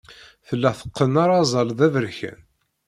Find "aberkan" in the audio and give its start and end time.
1.87-2.39